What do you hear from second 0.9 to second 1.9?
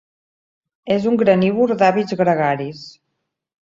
És un granívor